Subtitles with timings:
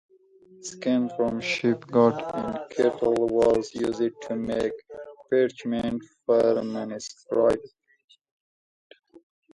[0.63, 4.73] Skin from sheep, goat and cattle was used to make
[5.29, 7.71] parchment for manuscripts.